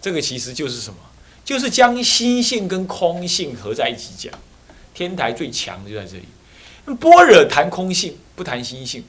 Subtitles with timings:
[0.00, 0.98] 这个其实就是什么？
[1.44, 4.32] 就是将心性跟空性合在一起讲。
[4.92, 6.24] 天台最强的就在这里。
[6.96, 9.04] 般若谈空性，不谈心性。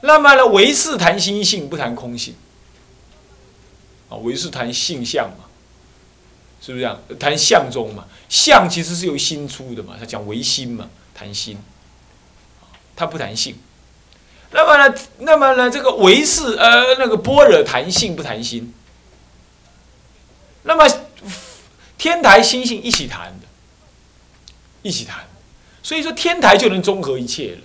[0.00, 2.34] 那么呢，唯识谈心性，不谈空性。
[4.08, 5.46] 啊，唯识谈性相嘛，
[6.60, 7.00] 是不是这样？
[7.18, 11.56] 谈相中嘛，相其实是由心出的嘛，他讲唯心嘛，谈心。
[12.94, 13.56] 他不谈性。
[14.50, 18.74] 那么呢，那么呢，这个唯识呃，那个般若谈性不谈心。
[20.64, 20.88] 那么
[21.98, 23.46] 天台心性一起谈的，
[24.82, 25.24] 一起谈。
[25.82, 27.60] 所以说天台就能综合一切了，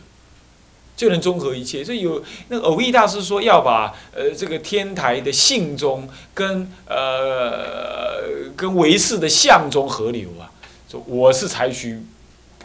[0.96, 1.84] 就能综合一切。
[1.84, 10.50] 所以有那个偶益大师说要把呃这个天台的性中跟呃跟唯识的相中合流啊，
[10.90, 12.02] 说我是采取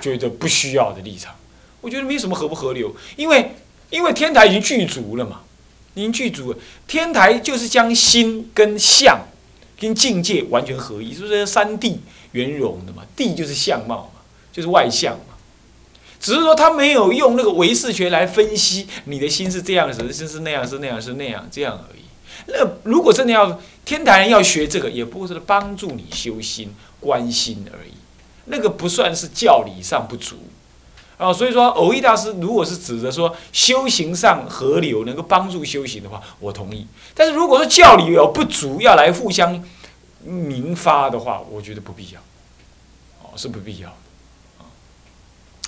[0.01, 1.35] 觉得不需要的立场。
[1.83, 3.55] 我觉得没什么合不合流，因为
[3.91, 5.41] 因为天台已经具足了嘛，
[5.95, 6.59] 已经具足了。
[6.87, 9.21] 天台就是将心跟相
[9.83, 11.97] 跟境界完全合一，是不是三谛
[12.30, 13.02] 圆融的嘛？
[13.16, 14.20] 谛就是相貌嘛，
[14.52, 15.34] 就是外相嘛。
[16.20, 22.03] 只是说他没有用那个唯识学来分析你的心是这样子，心是那样，是那样，是那样，这样而已。
[22.47, 27.94] 那如果真的要天台人要学这个，也不过是帮助你修心、观心而已。
[28.44, 30.36] 那个不算是教理上不足
[31.23, 31.33] 啊。
[31.33, 36.87] 所以说，偶益大师如果是指着说修行上合流，能够帮助修行的话，我同意。
[37.15, 39.62] 但是如果说教理有不足，要来互相
[40.23, 42.20] 明发的话，我觉得不必要。
[43.23, 43.97] 哦，是不必要。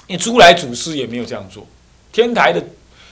[0.06, 1.66] 因为诸来祖师也没有这样做，
[2.12, 2.62] 天台的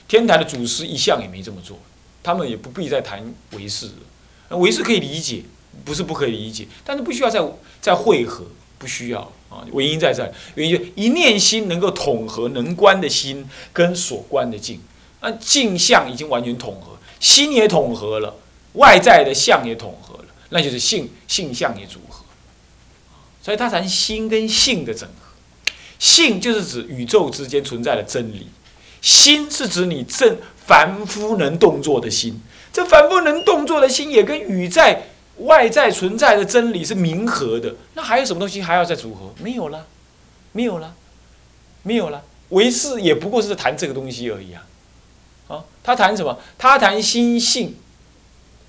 [0.07, 1.79] 天台的祖师一向也没这么做，
[2.23, 4.59] 他们也不必再谈唯识了。
[4.59, 5.43] 唯识可以理解，
[5.87, 7.41] 不是不可以理解，但是不需要再
[7.81, 8.45] 再汇合，
[8.83, 9.63] 不需要啊。
[9.73, 14.81] 原因在这，原因就一念心能够统合能观的心跟所观的境，
[15.21, 18.35] 那镜像已经完全统合，心也统合了，
[18.73, 22.25] 外在的相也统合了，那就是性性相也组合，
[23.41, 25.15] 所以他谈心跟性的整合。
[26.01, 28.49] 性就是指宇宙之间存在的真理，
[29.01, 32.41] 心是指你正凡夫能动作的心。
[32.73, 35.03] 这凡夫能动作的心也跟宇在
[35.45, 37.75] 外在存在的真理是明和的。
[37.95, 39.33] 那还有什么东西还要再组合？
[39.43, 39.87] 没有了，
[40.53, 40.95] 没有了，
[41.83, 42.23] 没有了。
[42.51, 44.67] 唯识也不过是谈这个东西而已啊！
[45.49, 46.39] 啊，他谈什么？
[46.59, 47.77] 他谈心性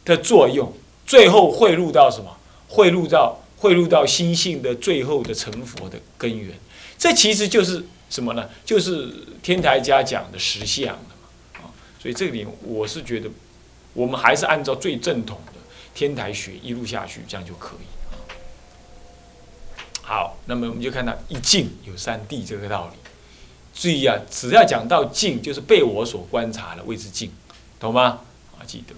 [0.06, 0.72] 的作用，
[1.06, 2.38] 最后汇入到什么？
[2.70, 6.58] 汇入到汇入到心性的最后的成佛的根源。
[6.98, 8.50] 这其实就是什么呢？
[8.64, 11.68] 就是天台家讲的实相的嘛，啊，
[12.02, 13.30] 所以这里我是觉得，
[13.94, 15.60] 我们还是按照最正统的
[15.94, 17.86] 天台学一路下去，这样就可以。
[20.02, 22.98] 好，那么我们就看到一境有三谛这个道理。
[23.74, 27.32] 注意啊，只要讲到境，就是被我所观察的谓之境，
[27.80, 28.22] 懂吗？
[28.58, 28.94] 啊，记得。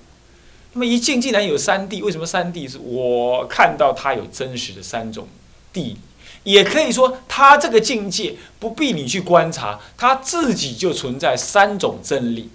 [0.74, 5.28] 那么一境既然有三谛，为什么三谛是我看到它有真实的三种
[5.74, 5.96] 谛？
[6.44, 12.50] 也可以说，它这个境界不必你去观察，它自己就存在三种真理，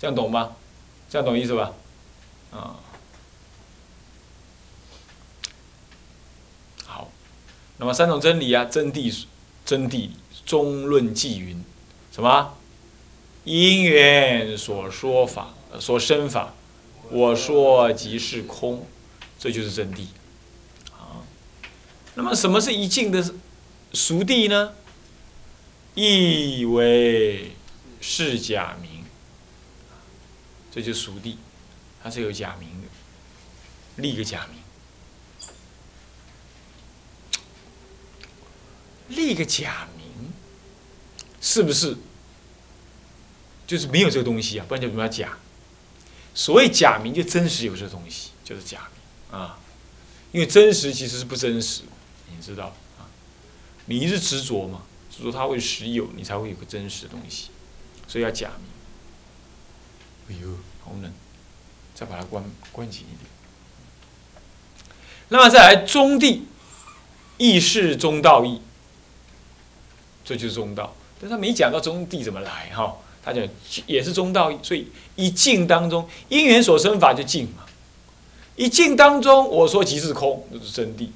[0.00, 0.56] 这样懂吗？
[1.08, 1.72] 这样懂意思吧？
[2.50, 2.76] 啊，
[7.82, 9.24] 那么三种真理啊，真谛、
[9.64, 10.10] 真谛
[10.46, 11.64] 中论记云，
[12.12, 12.54] 什么？
[13.42, 16.54] 因缘所说法，所生法，
[17.10, 18.86] 我说即是空，
[19.36, 20.06] 这就是真谛。
[22.14, 23.34] 那么什么是一境的
[23.92, 24.74] 熟地呢？
[25.96, 27.56] 意为
[28.00, 29.04] 是假名，
[30.70, 31.36] 这就熟地，
[32.00, 32.86] 它是有假名的，
[33.96, 34.61] 立个假名，
[39.08, 40.32] 立个假名，
[41.40, 41.96] 是不是？
[43.66, 45.38] 就是没有这个东西啊，不然叫什么假？
[46.34, 48.88] 所谓假名，就真实有这个东西，就是假
[49.30, 49.58] 名啊，
[50.32, 51.82] 因为真实其实是不真实。
[52.28, 53.08] 你知道啊，
[53.86, 57.48] 你一直执着嘛，执着它会实有，你才会有个真实的东西，
[58.06, 60.36] 所以要假名。
[60.38, 60.48] 哎呦，
[60.84, 61.12] 好冷，
[61.94, 63.30] 再把它关关紧一点。
[65.28, 66.46] 那么再来中地，
[67.38, 68.60] 意是中道义，
[70.24, 70.94] 这就是中道。
[71.20, 73.46] 但他没讲到中地怎么来哈，他讲
[73.86, 77.64] 也是中道，所以一境当中因缘所生法就境嘛，
[78.56, 81.08] 一境当中我说即是空，那是真谛。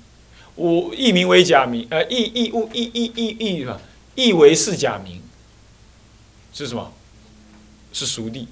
[0.55, 3.81] 我译名为假名，呃，译译物译译译译是吧？
[4.15, 5.21] 译为是假名，
[6.53, 6.93] 是什么？
[7.93, 8.49] 是熟地。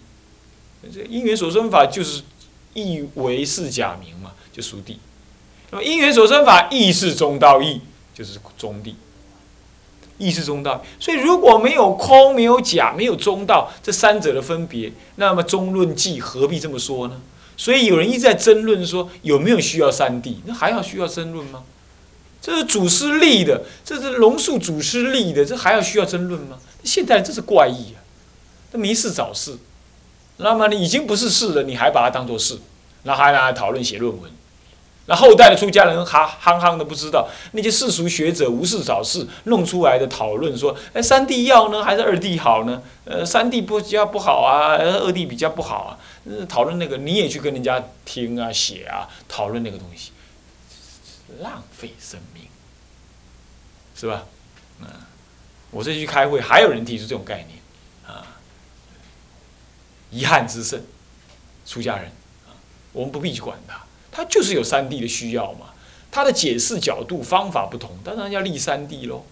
[0.93, 2.23] 这因缘所生法就是
[2.75, 4.99] 译为是假名嘛，就熟地。
[5.71, 7.81] 那么因缘所生法亦是中道义，
[8.13, 8.97] 就是中地。
[10.19, 17.21] 亦是中道，所以如果没有空、没有假、没有中道这三者的分别，那么中论记何必这么说呢？
[17.57, 20.37] 所以有人一直在争论说有没有需要三谛？
[20.45, 21.63] 那还要需要争论吗？
[22.41, 26.59] 这是祖师立的，这是龙树祖师立的，这还要需要争论吗？
[26.83, 28.03] 现在这是怪异啊，
[28.73, 29.57] 这没事找事。
[30.37, 32.59] 那么你已经不是事了，你还把它当做事，
[33.05, 34.31] 那还拿来讨论写论文。
[35.07, 42.83] 那后代的出家人哈憨憨的不知道，那些世俗学者无事找事弄出来的讨论说，哎，三弟要呢还是二弟好呢？
[43.05, 45.99] 呃，三弟不比较不好啊，二弟比较不好啊。
[46.49, 50.13] 讨论那个你也去跟人家听啊写啊讨论那个东西，
[51.41, 52.45] 浪费生命，
[53.95, 54.25] 是吧？
[54.81, 54.87] 嗯，
[55.71, 57.59] 我这去开会还有人提出这种概念
[58.07, 58.25] 啊，
[60.11, 60.83] 遗憾之甚，
[61.67, 62.07] 出家人
[62.47, 62.57] 啊，
[62.95, 63.84] 我们不必去管他。
[64.15, 65.75] 他就是有三谛的需要嘛，
[66.13, 69.27] 他的解释角度方法不同，当然要立三谛喽。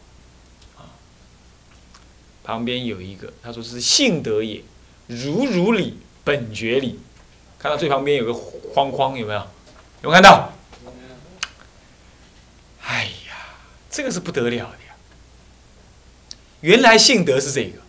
[0.76, 0.90] 啊，
[2.42, 4.60] 旁边有一个，他说是性德也，
[5.06, 6.98] 如如理，本觉理。
[7.60, 8.34] 看到最旁边有个
[8.74, 9.38] 框框，有没有？
[10.02, 10.52] 有没有看到？
[12.82, 13.54] 哎呀，
[13.88, 14.96] 这个是不得了的呀！
[16.60, 17.80] 原来性德是这个。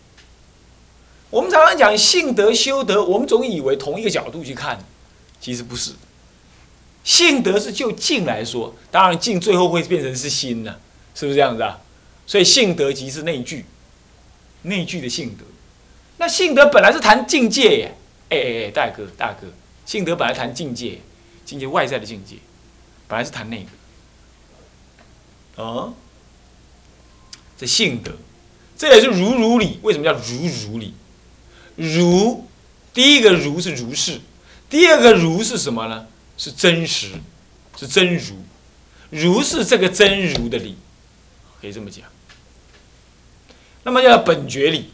[1.32, 4.86] 我们常常讲性德修德，我们总以为同一个角度去看，
[5.42, 5.94] 其实不是。
[7.04, 10.80] 性德是就静来说，当然静最后会变成是心呢，
[11.14, 11.82] 是不是这样子啊？
[12.26, 13.66] 所以性德即是内具，
[14.62, 15.44] 内具的性德。
[16.18, 17.98] 那性德本来是谈境界耶，
[18.30, 19.48] 哎哎哎，大哥大哥，
[19.86, 21.02] 性德本来谈境界，
[21.44, 22.38] 境界外在的境界，
[23.08, 23.66] 本来是谈那个。
[25.62, 25.94] 啊，
[27.58, 28.14] 这性德，
[28.78, 29.80] 这也是如如理。
[29.82, 30.94] 为什么叫如如理？
[31.76, 32.48] 如，
[32.94, 34.22] 第一个如是如是，
[34.70, 36.08] 第二个如是什么呢？
[36.44, 37.08] 是真实，
[37.78, 38.36] 是真如，
[39.10, 40.76] 如是这个真如的理，
[41.62, 42.04] 可以这么讲。
[43.84, 44.90] 那么叫本觉理，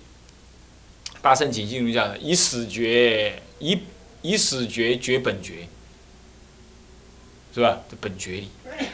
[1.24, 3.80] 八圣起进入讲的，以死觉，以
[4.22, 5.68] 以死觉觉本觉，
[7.52, 7.80] 是吧？
[7.90, 8.50] 这本觉理，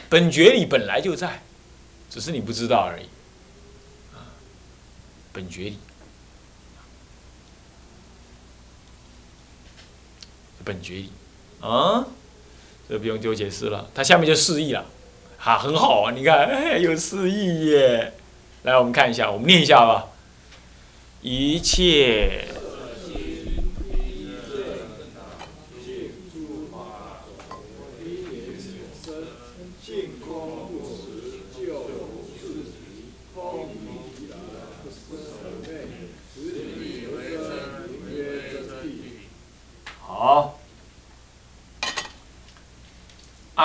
[0.08, 1.42] 本觉理本来就在，
[2.08, 3.04] 只是你不知道而已。
[5.30, 5.78] 本觉理，
[10.64, 11.10] 本觉理，
[11.60, 12.06] 啊。
[12.88, 14.86] 这不用丢解释了，它下面就示意了，
[15.38, 18.12] 哈，很好啊，你看，哎有示意耶。
[18.62, 20.08] 来，我们看一下，我们念一下吧。
[21.22, 22.44] 一切。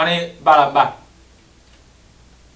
[0.01, 0.95] 阿弥巴拉巴，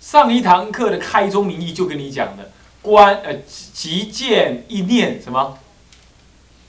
[0.02, 2.52] 上一堂课的开宗明义就跟你讲的，
[2.82, 3.36] 观呃
[3.72, 5.56] 即见一念什么？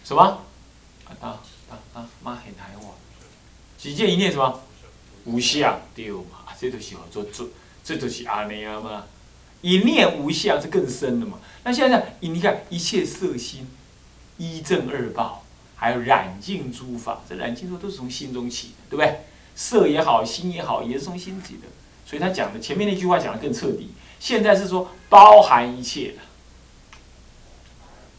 [0.04, 0.42] 什么？
[1.18, 1.40] 啊
[1.70, 2.06] 啊啊！
[2.22, 2.90] 妈很台话，
[3.78, 4.60] 即见一念什么？
[5.24, 6.44] 无相对嘛？
[6.60, 7.48] 这都是好做做，
[7.82, 9.04] 这都是阿弥啊嘛。
[9.62, 11.38] 一念无相是更深的嘛？
[11.64, 13.66] 那现在你看一切色心，
[14.36, 15.42] 一正二报，
[15.74, 19.20] 还有染净诸法，这染净诸都是从心中起的，对不对？
[19.56, 21.62] 色也好，心也好，也是从心起的，
[22.04, 23.90] 所以他讲的前面那句话讲的更彻底。
[24.20, 26.18] 现在是说包含一切的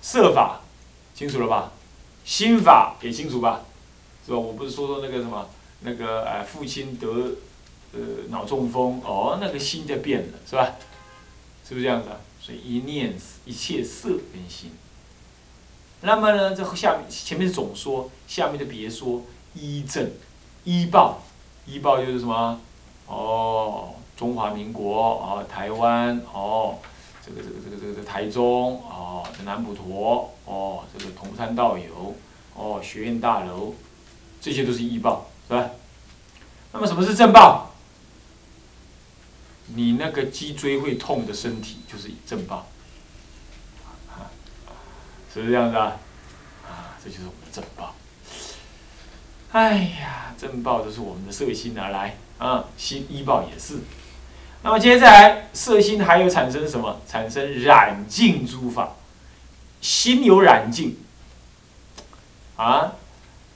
[0.01, 0.61] 色法，
[1.13, 1.71] 清楚了吧？
[2.25, 3.61] 心法也清楚吧？
[4.25, 4.37] 是吧？
[4.37, 5.47] 我不是说说那个什么
[5.81, 7.07] 那个呃父亲得
[7.93, 10.75] 呃脑中风哦，那个心在变了，是吧？
[11.67, 12.17] 是不是这样子啊？
[12.41, 13.15] 所以一念
[13.45, 14.71] 一切色跟心。
[16.01, 20.11] 那么呢，这下面前面是总说，下面的别说依正
[20.63, 21.23] 依报。
[21.67, 22.59] 医报就是什么？
[23.07, 26.77] 哦，中华民国哦，台湾哦，
[27.25, 32.15] 这个这个这个这个这台中哦，南普陀哦，这个同山道友
[32.55, 33.75] 哦，学院大楼，
[34.41, 35.69] 这些都是医报，是吧？
[36.71, 37.71] 那么什么是正报？
[39.75, 42.65] 你那个脊椎会痛的身体就是正报，
[45.33, 45.97] 是不是这样子啊？
[46.65, 47.93] 啊，这就是我们的正报。
[49.57, 53.79] 哎呀，正报都是我们的色心而来啊，心医报也是。
[54.61, 57.01] 那么接下来，色心还有产生什么？
[57.07, 58.91] 产生染净诸法，
[59.81, 60.97] 心有染净
[62.55, 62.93] 啊，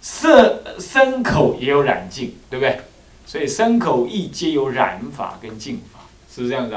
[0.02, 2.82] 色身口也有染净，对不对？
[3.28, 6.00] 所以身口意皆有染法跟净法，
[6.34, 6.76] 是不是这样子？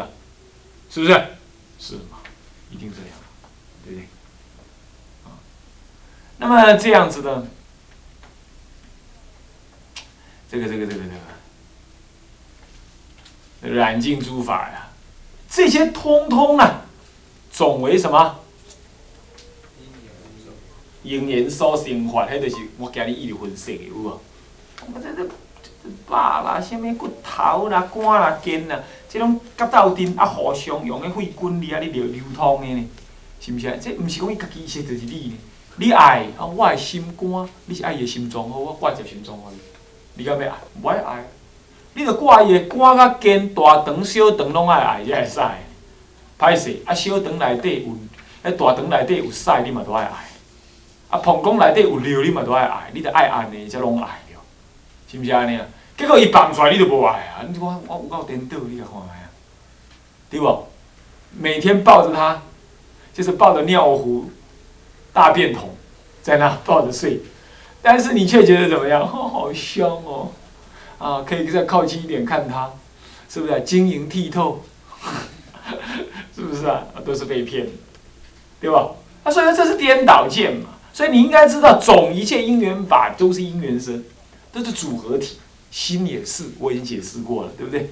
[0.90, 1.12] 是不是？
[1.78, 2.18] 是嘛？
[2.70, 3.16] 一定这样，
[3.86, 4.06] 对不对？
[5.24, 5.40] 啊，
[6.36, 7.46] 那么这样子的。
[10.50, 11.02] 这个这个这个
[13.62, 14.90] 这个染净诸法呀，
[15.48, 16.82] 这些通通啊，
[17.50, 18.40] 总为什么？
[21.02, 24.20] 因缘所生法，迄就是我今日一直分析的有无？
[24.92, 25.30] 我这这肉
[26.08, 32.88] 啦、什物骨头啦、肝啦、筋啦，即种甲斗阵啊，互相用个血管里啊，你流流通的呢，
[33.38, 33.76] 是毋是啊？
[33.78, 35.38] 这毋是讲伊家己说，就是你呢。
[35.76, 39.50] 你爱啊，我的心肝，你是爱伊的心脏好，我挂接心脏互
[40.14, 40.22] 你。
[40.22, 40.54] 你敢要爱？
[40.82, 41.24] 无爱爱。
[41.94, 45.40] 你着挂伊的肝甲筋，大肠、小肠拢爱爱才会使。
[46.38, 50.28] 歹势，啊小肠内底有，迄大肠内底有屎，你嘛都爱爱。
[51.10, 52.90] 啊膀胱内底有尿，你嘛都爱爱。
[52.92, 54.38] 你着爱安尼才拢爱着，
[55.10, 55.66] 是毋是安尼啊？
[55.96, 57.44] 结果伊放出来，你就无爱啊！
[57.48, 59.30] 你我我有够颠倒，你甲看觅啊？
[60.28, 60.66] 对无？
[61.38, 62.42] 每天抱着他，
[63.12, 64.28] 就是抱着尿壶。
[65.12, 65.70] 大便桶
[66.20, 67.20] 在那抱着睡，
[67.84, 69.02] 但是你却觉得怎么样？
[69.02, 70.32] 哦， 好香哦！
[70.98, 72.72] 啊，可以再靠近一点看它，
[73.28, 74.62] 是不是晶莹剔透？
[76.34, 76.84] 是不是啊？
[77.04, 77.68] 都是被骗，
[78.58, 78.92] 对吧？
[79.22, 80.70] 那所以说这是颠倒见嘛。
[80.94, 84.02] 所以你应该知道，总一切因缘法都是因缘生，
[84.50, 85.38] 都是组合体。
[85.70, 87.90] 心也是，我已经解释过了，对不对？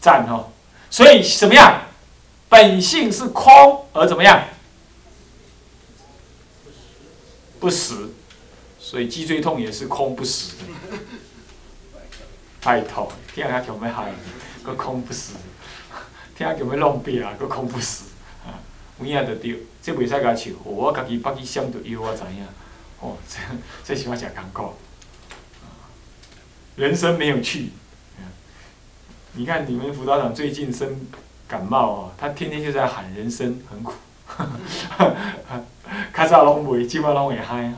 [0.00, 0.46] 赞哈！
[0.90, 1.82] 所以怎么样？
[2.48, 4.44] 本性是空，而怎么样？
[7.58, 7.94] 不实，
[8.90, 10.64] 所以脊椎痛也是空不实的。
[12.60, 14.12] 拜托，听下叫咩嗨？
[14.64, 15.34] 个空不实，
[16.36, 17.32] 听下叫咩弄病啊？
[17.38, 18.02] 个空不实，
[18.44, 18.58] 啊，
[18.98, 22.44] 有影就对，这袂使甲笑，我家己捌去想着药，我知影。
[22.98, 23.38] 哦，这
[23.84, 24.74] 这是我真艰苦。
[26.74, 27.70] 人生没有趣。
[29.34, 31.06] 你看你们辅导长最近生
[31.46, 33.94] 感冒哦，他天天就在喊人生很苦。
[36.12, 37.74] 较早拢袂，即摆拢会嗨啊，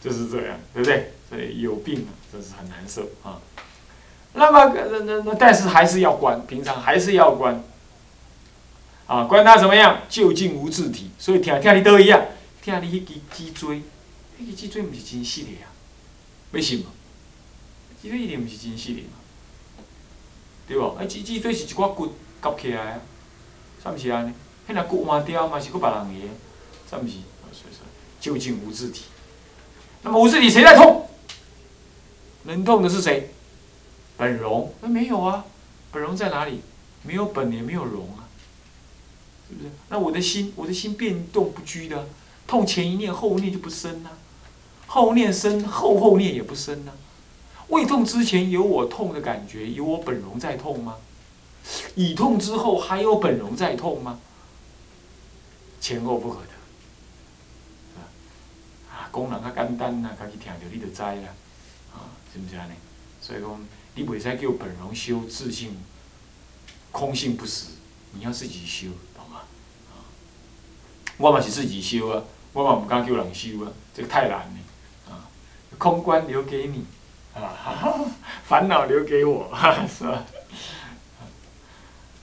[0.00, 1.12] 就是这样，对不对？
[1.28, 3.40] 所以有病啊，真是很难受啊。
[4.34, 7.62] 那么，那那那，但是还是要观，平常还是要观。
[9.06, 10.02] 啊，观他怎么样？
[10.08, 12.26] 究竟无自体，所以听听你都一样，
[12.62, 13.82] 听你迄支脊椎，
[14.40, 15.72] 迄支脊椎毋是真实的啊？
[16.52, 16.84] 为什么？
[18.00, 19.82] 脊椎一定毋是真实的嘛？
[20.68, 20.96] 对无？
[20.98, 23.00] 啊，脊脊椎是一块骨夹起来啊，
[23.82, 24.30] 啥物是啊？
[24.68, 24.82] 那？
[24.82, 26.34] 骨换掉嘛，是佫别人个。
[26.90, 27.80] 这么皮，所以说
[28.20, 29.04] 究竟无自体。
[30.08, 31.06] 那么无自体谁在痛？
[32.44, 33.28] 能痛的是谁？
[34.16, 34.72] 本容？
[34.80, 35.44] 那没有啊，
[35.92, 36.62] 本容在哪里？
[37.02, 38.24] 没有本也没有容啊，
[39.46, 39.70] 是不是？
[39.90, 42.06] 那我的心，我的心变动不居的，
[42.46, 44.08] 痛前一念后念就不生呐，
[44.86, 46.92] 后念生后后念也不生呐。
[47.68, 50.96] 胃痛之前有我痛的感觉，有我本容在痛吗？
[51.96, 54.18] 已痛之后还有本容在痛吗？
[55.82, 56.57] 前后不可得。
[59.10, 61.28] 功能较简单呐，家己听着你就知啦，
[61.94, 62.72] 啊，是毋是安尼？
[63.20, 65.76] 所以讲，你袂使叫本容修自性
[66.92, 67.66] 空性不实，
[68.12, 69.40] 你要自己修，懂吗？
[69.90, 70.06] 啊，
[71.16, 72.22] 我嘛是自己修啊，
[72.52, 75.26] 我嘛毋敢叫人修啊，这个太难了，啊，
[75.78, 76.84] 空观留给你，
[77.34, 78.04] 啊，
[78.44, 79.50] 烦恼留给我，
[79.88, 80.24] 是吧？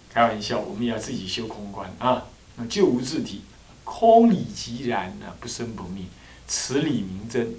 [0.10, 2.26] 开玩笑，我们也要自己修空观啊，
[2.56, 3.44] 那就无自体，
[3.84, 6.06] 空理即然啊，不生不灭。
[6.48, 7.56] 此理名真，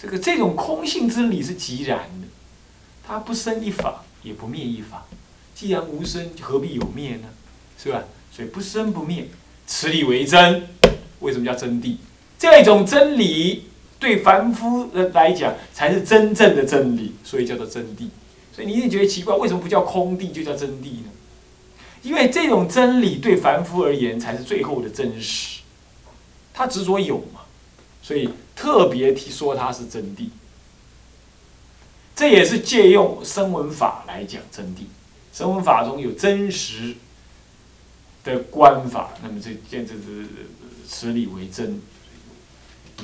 [0.00, 2.28] 这个这种空性之理是即然的，
[3.06, 5.06] 它不生一法，也不灭一法。
[5.54, 7.28] 既然无生，何必有灭呢？
[7.76, 8.04] 是吧？
[8.32, 9.28] 所以不生不灭，
[9.66, 10.68] 此理为真。
[11.20, 11.96] 为什么叫真谛？
[12.38, 13.64] 这种真理
[13.98, 18.08] 对凡夫来讲才是真正的真理，所以叫做真谛。
[18.54, 21.10] 所以你一定觉得奇怪，为什么不叫空地，就叫真谛呢？
[22.02, 25.60] 因为这种真理对凡夫而言才是最后的真实，
[26.54, 27.39] 他执着有嘛。
[28.10, 30.30] 所以特别提说它是真谛，
[32.16, 34.80] 这也是借用声闻法来讲真谛。
[35.32, 36.96] 声闻法中有真实
[38.24, 40.26] 的观法，那么这这这这
[40.88, 41.80] 此理为真，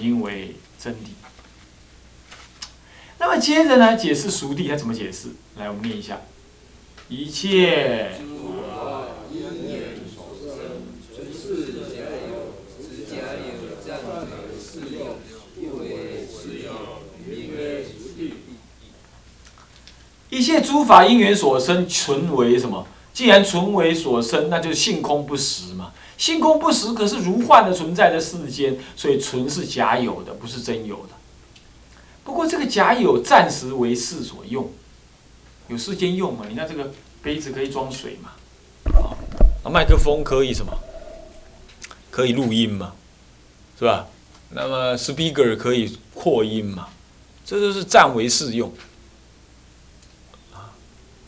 [0.01, 1.11] 名为真谛。
[3.21, 5.29] 那么接着呢，解释熟谛，它怎么解释？
[5.57, 6.21] 来，我们念一下：
[7.09, 8.11] 一切。
[20.31, 22.87] 一切诸法因缘所生，存为什么？
[23.13, 25.93] 既然存为所生，那就性空不实嘛。
[26.19, 31.13] 性空不实，可是如幻的存在在世间，所以存是假有的，不是真有的。
[32.25, 34.71] 不过这个假有暂时为世所用，
[35.69, 36.45] 有世间用嘛？
[36.49, 36.91] 你看这个
[37.23, 38.33] 杯子可以装水嘛？
[39.63, 40.73] 啊，麦克风可以什么？
[42.11, 42.93] 可以录音嘛？
[43.79, 44.07] 是吧？
[44.51, 46.89] 那么 speaker 可以扩音嘛？
[47.45, 48.73] 这都是暂为世用。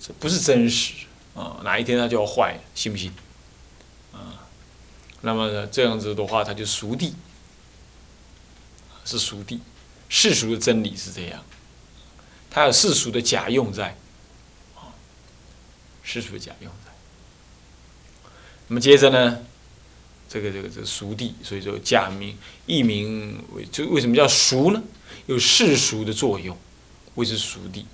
[0.01, 0.95] 这不是真实
[1.35, 1.61] 啊！
[1.65, 3.13] 哪一天它就要坏，信不信？
[4.13, 4.47] 啊，
[5.23, 7.15] 那么呢，这样子的话，它就熟地，
[9.05, 9.61] 是熟地。
[10.11, 11.45] 世俗的真理是这样，
[12.49, 13.95] 它有世俗的假用在，
[14.75, 14.97] 啊，
[16.03, 16.91] 世俗的假用在。
[18.69, 19.45] 那么接着呢，
[20.29, 24.83] 这个这个这个俗谛，所以说假名译名为就为什么叫俗呢？
[25.27, 26.57] 有世俗的作用，
[27.17, 27.85] 谓之俗谛，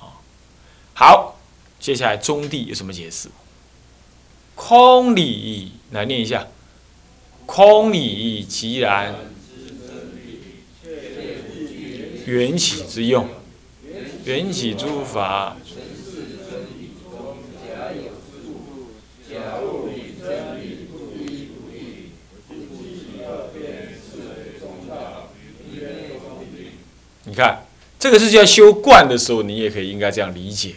[0.00, 0.18] 啊，
[0.92, 1.29] 好，
[1.80, 3.28] 接下来中谛有什么解释？
[4.54, 6.46] 空理来念一下，
[7.46, 9.14] 空理即然
[12.26, 13.26] 缘起之用，
[14.26, 15.56] 缘起诸法。
[27.24, 27.64] 你看，
[27.98, 30.74] 这个是叫修观的时候，你也可以应该这样理解。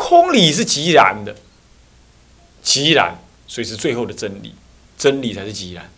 [0.00, 1.36] 空理是即然的。
[2.62, 4.54] 即然，所以是最后的真理，
[4.96, 5.90] 真理才是即然，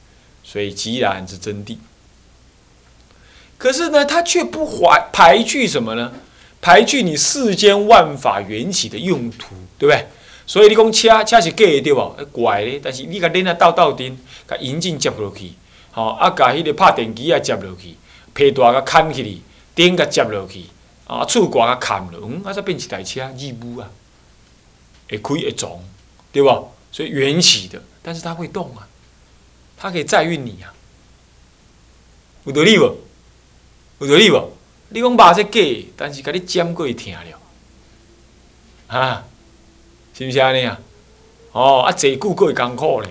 [0.43, 1.77] 所以即然是真谛。
[3.59, 6.13] 可是呢，他却不怀排拒什么呢？
[6.61, 10.07] 排拒你世间万法缘起的用途，对不对？
[10.47, 12.01] 所以你讲车，车是假的对不？
[12.33, 14.17] 怪咧，但是你甲恁啊斗斗阵，
[14.49, 15.53] 甲引擎接落去，
[15.93, 17.97] 吼啊，甲迄个拍电机啊接落去，
[18.35, 19.43] 皮带甲砍起哩，
[19.75, 20.65] 顶甲接落去，
[21.19, 23.91] 啊，厝挂甲砍了，嗯，啊，才变一台车，义务啊，
[25.09, 25.79] 会开会撞。
[26.33, 26.63] 对吧？
[26.91, 28.89] 所以缘起的，但是它会动啊，
[29.77, 30.73] 它可以载运你啊，
[32.45, 32.97] 有道理无？
[33.99, 34.51] 有道理无？
[34.89, 35.61] 你讲把这假，
[35.95, 37.39] 但是甲你尖过会疼了，
[38.87, 39.27] 啊，
[40.15, 40.81] 是不是安尼啊？
[41.53, 43.09] 哦，啊，坐久过会艰苦了，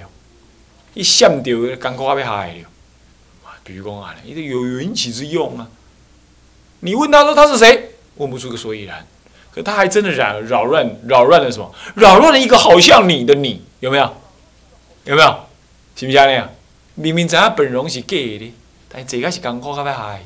[0.96, 2.70] 伊闪着艰苦啊要害了。
[3.64, 5.70] 比如讲啊，你得有缘起之用啊。
[6.80, 7.91] 你问他说他是谁？
[8.16, 9.06] 问不出个所以然。
[9.52, 11.74] 可他还真的扰扰乱扰乱了什么？
[11.96, 14.16] 扰乱了一个好像你的你，有没有？
[15.04, 15.28] 有没有？
[15.96, 16.50] 是不是这样？
[16.96, 18.54] 明明知影本容是假的，
[18.88, 20.24] 但是这个是艰苦，较要害，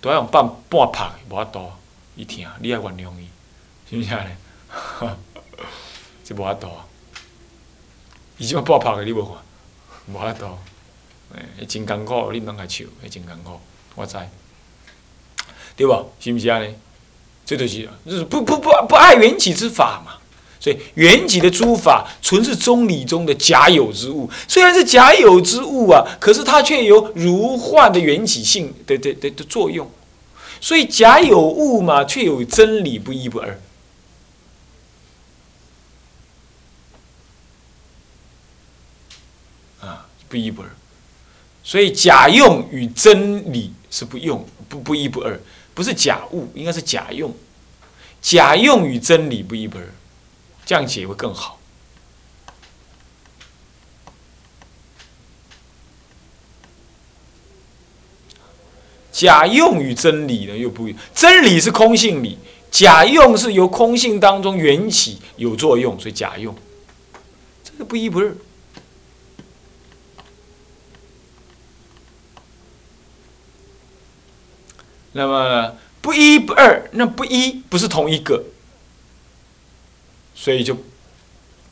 [0.00, 1.70] 都要用半半拍，无法度，
[2.14, 3.28] 伊疼，你要原谅伊，
[3.90, 4.30] 是不是安尼？
[6.24, 6.68] 这无法度！
[8.38, 9.34] 伊即摆半拍的你无看，
[10.14, 10.58] 无法度，
[11.34, 13.60] 诶，真艰苦，你拢来笑，真艰苦，
[13.94, 14.16] 我知，
[15.76, 16.04] 对吧？
[16.18, 16.74] 是不是安尼？
[17.44, 20.14] 这就是，就是不不不不爱缘起之法嘛，
[20.58, 29.88] 所以缘起的诸法纯是中理中的假有之物，虽然是假有之物啊，可是它却有如幻的缘起性的的的的作用，
[30.60, 33.60] 所以假有物嘛，却有真理不一不二，
[39.82, 40.68] 啊，不一不二，
[41.62, 45.40] 所以假用与真理是不用不不一不二。
[45.76, 47.32] 不是假物，应该是假用。
[48.22, 49.80] 假用与真理不一般，
[50.64, 51.60] 这样解会更好。
[59.12, 62.38] 假用与真理呢又不一，真理是空性理，
[62.70, 66.56] 假用是由空性当中缘起有作用，所以假用，
[67.62, 68.34] 这个不一不二。
[75.16, 78.44] 那么不一不二，那不一不是同一个，
[80.34, 80.76] 所以就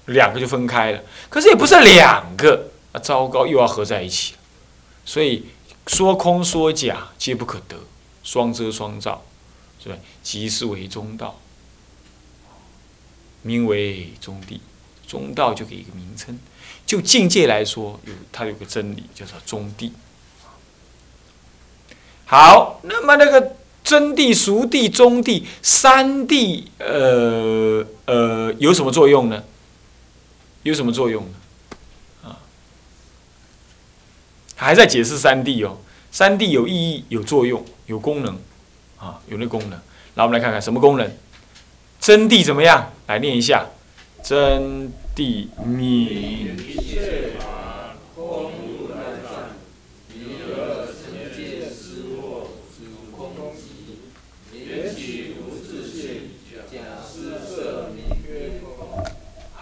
[0.07, 1.03] 两个就分开了。
[1.29, 4.35] 可是也不是两个啊，糟糕，又要合在一起
[5.05, 5.45] 所以
[5.87, 7.77] 说空说假皆不可得，
[8.23, 9.23] 双遮双照，
[9.83, 9.97] 是吧？
[10.23, 11.39] 即是为中道，
[13.43, 14.59] 名为中谛。
[15.07, 16.41] 中道就给一个名称，
[16.87, 19.91] 就境界来说，有它有个真理叫做中谛。
[22.35, 29.41] 好，那么那个真谛、熟谛、中谛三谛，呃呃，有什么作用呢？
[30.65, 31.31] 有什么作用呢？
[32.25, 32.35] 啊，
[34.57, 35.79] 还在解释三谛哦。
[36.11, 38.37] 三谛有意义、有作用、有功能，
[38.99, 39.79] 啊，有那功能。
[40.17, 41.09] 来，我们来看看什么功能？
[42.01, 42.91] 真谛怎么样？
[43.07, 43.65] 来念一下：
[44.25, 46.57] 真谛明。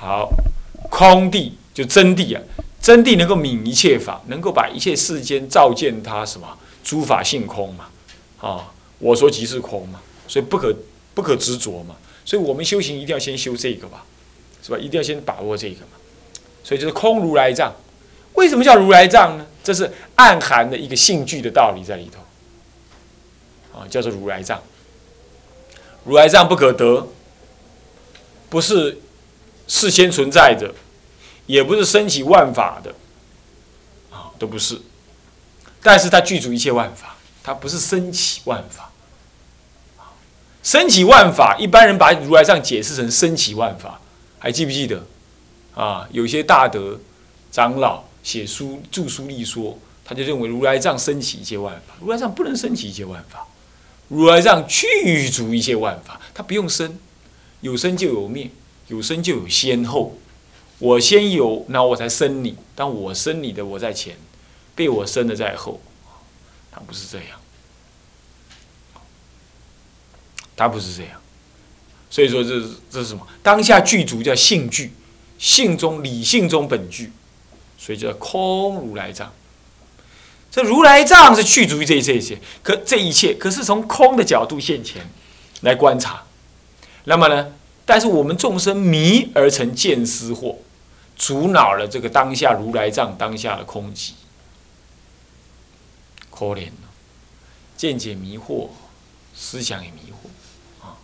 [0.02, 0.28] 好，
[0.90, 2.42] 空地就真谛啊，
[2.80, 6.58] 真谛能够泯一切法，能够把一切世间照见它什么？
[6.82, 7.86] 诸法性空嘛，
[8.40, 10.74] 啊，我说即是空嘛，所以不可
[11.14, 14.04] 不可执着嘛，所以我们修行一定要先修这个吧，
[14.60, 14.76] 是吧？
[14.76, 15.92] 一定要先把握这个嘛，
[16.64, 17.72] 所以就是空如来藏。
[18.34, 19.46] 为什么叫如来藏呢？
[19.62, 24.60] 这是暗含的一个性具的道理在里头，啊，叫做如来藏。
[26.04, 27.06] 如来藏不可得，
[28.50, 28.98] 不是。
[29.72, 30.74] 事先存在的，
[31.46, 32.94] 也不是升起万法的，
[34.11, 34.78] 啊，都不是。
[35.82, 38.90] 但是它具足一切万法，它不是升起万法。
[40.62, 43.98] 升起万法，一般人把如来藏解释成升起万法，
[44.38, 45.02] 还记不记得？
[45.74, 47.00] 啊，有些大德
[47.50, 53.46] 长老写书著书立说，他就认为如来藏升起一切万法，如来藏不能升起一切万法，
[54.08, 56.98] 如来藏具足一切万法，它不用生，
[57.62, 58.50] 有生就有灭，
[58.92, 60.18] 有生就有先后，
[60.78, 64.16] 我先有，那我才生你，但我生你的我在前，
[64.74, 65.81] 被我生的在后，
[66.70, 67.38] 他不是这样。
[70.55, 71.18] 他不是这样，
[72.11, 73.26] 所以说这是这是什么？
[73.42, 74.92] 当下具足叫性具，
[75.38, 77.11] 性中理性中本具，
[77.78, 79.33] 所以叫空如来藏。
[80.50, 85.11] 这如来藏是去除于这这些，可这一切可是从空的角度现前
[85.62, 86.22] 来观察。
[87.05, 87.52] 那么呢？
[87.85, 90.57] 但是我们众生迷而成见思惑，
[91.16, 94.11] 阻挠了这个当下如来藏当下的空寂，
[96.31, 96.88] 可怜了，
[97.77, 98.68] 见解迷惑，
[99.35, 100.97] 思想也迷惑啊。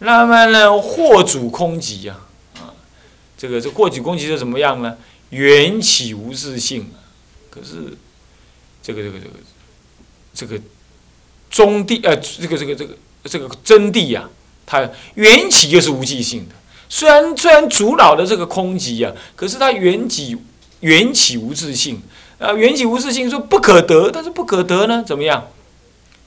[0.00, 2.20] 那么呢，惑主空寂呀，
[2.56, 2.74] 啊，
[3.36, 4.98] 这个这惑主空寂是怎么样呢？
[5.30, 6.90] 缘起无自性，
[7.50, 7.96] 可是
[8.82, 9.34] 这个这个这个
[10.34, 10.60] 这个
[11.48, 14.28] 中地呃，这个这个这个这个真谛呀，
[14.70, 16.54] 它缘起就是无记性的。
[16.88, 20.38] 虽然虽然阻扰的这个空寂呀，可是它缘起
[20.78, 22.00] 缘起无自性
[22.38, 25.48] 啊，缘起无自性说不可得，但是不可得呢，怎么样？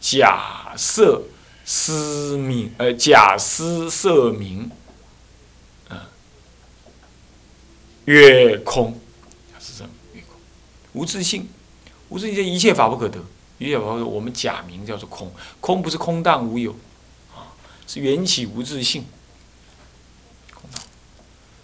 [0.01, 1.23] 假设。
[1.65, 4.69] 思明，呃，假思色明，
[5.87, 6.09] 啊，
[8.03, 8.99] 月空，
[9.61, 9.89] 是什么？
[10.13, 10.35] 月空，
[10.91, 11.47] 无自性，
[12.09, 13.17] 无自性，这一切法不可得，
[13.59, 14.05] 一切法不可得。
[14.05, 16.75] 我们假名叫做空，空不是空荡无有，
[17.99, 19.05] 缘起无自性，
[20.53, 20.81] 空荡，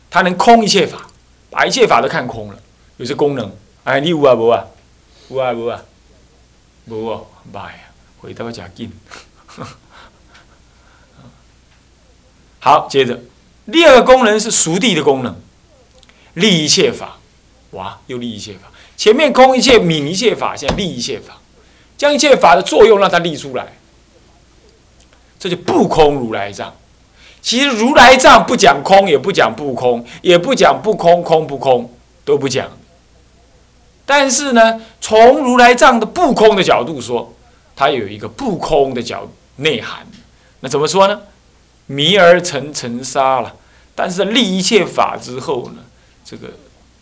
[0.10, 1.08] 它能空一切法，
[1.50, 2.60] 把一切法都看空了，
[2.98, 3.56] 有些功能。
[3.84, 4.66] 哎，你有啊无啊？
[5.30, 5.82] 有啊无啊？
[6.86, 7.80] 无哦，歹啊，
[8.20, 8.92] 回答我真紧。
[12.60, 13.20] 好，接着
[13.72, 15.40] 第二个功能是熟地的功能，
[16.34, 17.18] 立一切法，
[17.72, 18.70] 哇，又立一切法。
[18.98, 21.40] 前面空一切、泯一切法，现在立一切法，
[21.98, 23.79] 将一切法的作用让它立出来，
[25.40, 26.74] 这就不空如来藏。
[27.42, 31.90] 其实如来藏不讲空，也不讲不空，也不讲不空空不空，
[32.26, 32.68] 都不讲。
[34.06, 37.34] 但是呢，从如来藏的不空的角度说，
[37.76, 40.06] 它有一个不空的角内涵。
[40.60, 41.22] 那怎么说呢？
[41.86, 43.56] 迷而成尘沙了，
[43.96, 45.84] 但是立一切法之后呢？
[46.26, 46.50] 这个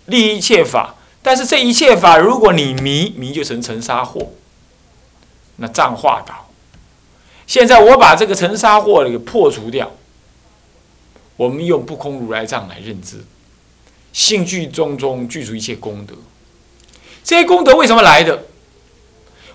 [0.06, 4.28] 立一切法，但是这一切法，如果你迷，迷就成尘沙惑，
[5.58, 6.46] 那障化导。
[7.47, 9.91] 现在我把这个尘沙惑给破除掉，
[11.38, 13.23] 我们用不空如来藏来认知，
[14.12, 16.13] 性具中中具足一切功德，
[17.23, 18.43] 这些功德为什么来的？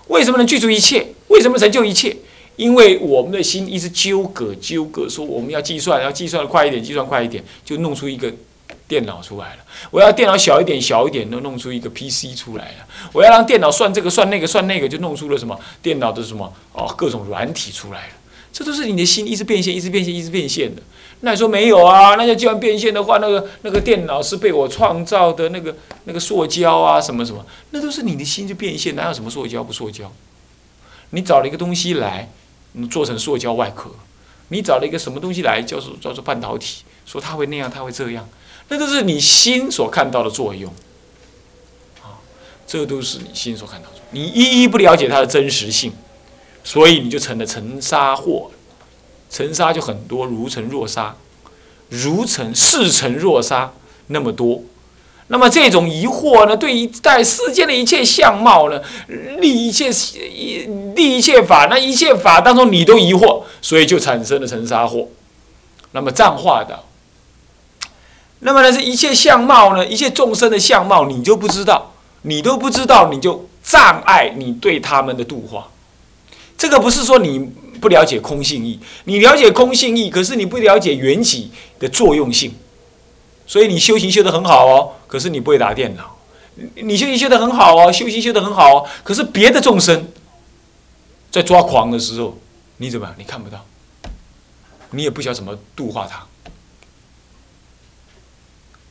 [0.07, 1.07] 为什么能具足一切？
[1.27, 2.17] 为什么成就一切？
[2.55, 8.31] 因为我们的心一直纠葛纠葛，说我们要计算，要计算的快一点，计算快一点，就弄出一个
[8.93, 9.63] 电脑出来了。
[9.89, 12.85] 我要电脑小一点，小一点，能弄出一个 PC 出来了。
[13.11, 18.13] 我要让电脑算这个算那个算那个，就弄出了什么电脑的什么哦各种软体出来了。
[18.51, 20.81] 这都是你的心一直变现，一直变现，一直变现的。
[21.21, 22.13] 那你说没有啊？
[22.13, 30.11] 那要既然变现的话，那个那个电脑是被我创造的那个那个塑胶啊什么什么，那都是你的心就变现，哪有什么塑胶不塑胶？
[31.09, 32.29] 你找了一个东西来。
[32.75, 33.91] 你做成塑胶外壳，
[34.47, 38.27] 你找了一个什么东西来，叫做叫做半导体，说它会那样，它会这样，
[38.69, 40.71] 那都是你心所看到的作用，
[42.01, 42.17] 啊，
[42.65, 45.91] 这都是你心所看到的，你一一不了解它的真实性，
[46.63, 48.49] 所以你就成了尘沙货，
[49.29, 51.15] 尘沙就很多，如尘若沙，
[51.89, 53.73] 如尘似尘若沙
[54.07, 54.63] 那么多。
[55.27, 58.81] 那么这种疑惑呢，对于在世间的一切相貌呢，
[59.39, 65.07] 立一切一立一切法，那一切法当中你都疑惑，所以就产生了尘沙惑。
[65.91, 66.83] 那么藏化的，
[68.43, 75.69] 那么呢是一切相貌呢，一切众生的相貌你就不知道，你都不知道，你就障碍你对他们的度化。
[76.57, 77.39] 这个不是说你
[77.81, 82.53] 不了解空性义，你了解空性义，可是你不了解缘起的作用性。
[83.45, 86.15] 所以你修行修得很好哦，可是你不会打电脑。
[86.75, 90.07] 你修行修得很好哦，修行修得很好哦，可是别的众生
[91.31, 92.37] 在抓狂的时候，
[92.77, 93.09] 你怎么？
[93.17, 93.65] 你看不到，
[94.91, 96.25] 你也不晓得怎么度化他，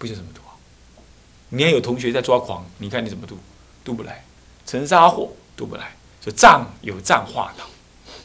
[0.03, 0.51] 不晓得怎么度啊。
[1.51, 3.39] 你还有同学在抓狂，你看你怎么度？
[3.85, 4.25] 度不来，
[4.67, 7.65] 尘沙火度不来，所以藏有藏化道，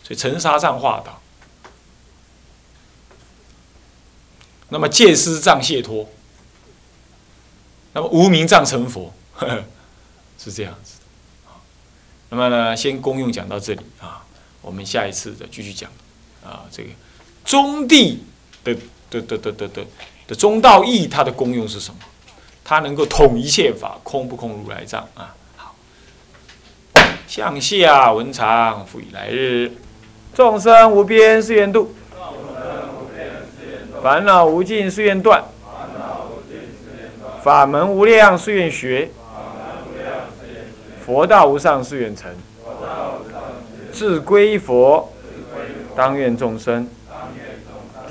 [0.03, 1.21] 所以尘沙藏化道。
[4.69, 6.09] 那么戒师藏解脱。
[7.93, 9.63] 那么无名藏成佛呵呵，
[10.39, 11.05] 是这样子的。
[12.29, 14.25] 那么呢，先公用讲到这里啊，
[14.61, 15.91] 我们下一次再继续讲
[16.43, 16.89] 啊，这个
[17.45, 18.23] 中地
[18.63, 18.75] 的
[19.11, 19.85] 的的的的的
[20.27, 21.97] 的中道义，它的功用是什么？
[22.63, 25.33] 它能够统一切法，空不空如来藏啊。
[25.55, 25.73] 好，
[27.25, 29.71] 向下文长，复以来日。
[30.35, 31.95] 众生无边誓愿度，
[34.03, 35.43] 烦恼无尽誓愿断，
[37.41, 39.09] 法门无量誓愿学，
[41.03, 42.29] 佛道无上誓愿成。
[43.91, 45.11] 自归佛，
[45.95, 46.87] 当愿众生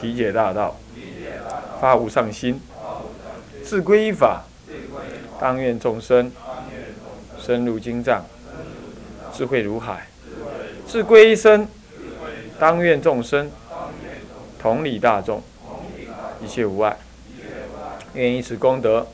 [0.01, 0.75] 体解大道，
[1.87, 2.55] 发无上心；
[3.63, 4.43] 自归依法，
[5.39, 6.33] 当愿众生
[7.39, 8.25] 深入经藏，
[9.33, 9.99] 智慧如海；
[10.85, 11.69] 自归一生。
[12.59, 13.53] 当愿众生
[14.59, 15.41] 同理大众，
[16.43, 16.97] 一切无碍。
[18.15, 19.07] 愿以此功德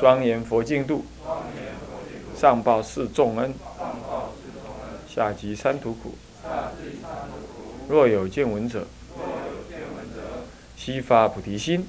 [0.00, 1.04] 庄严佛净土，
[2.34, 3.54] 上报四重恩，
[5.08, 6.16] 下济三途苦。
[7.88, 8.84] 若有见闻者，
[10.84, 11.86] 悉发菩提心，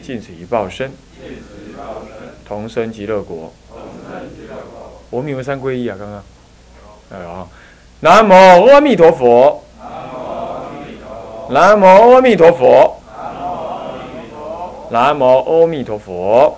[0.00, 0.92] 尽此一报身，
[2.46, 3.52] 同生极乐国。
[5.10, 6.22] 我们有三皈依啊，刚刚，
[7.10, 7.44] 哎呀。
[7.98, 8.32] 南无
[8.68, 9.64] 阿弥陀佛。
[11.50, 12.96] 南无阿弥陀佛。
[14.92, 16.56] 南无阿弥陀佛。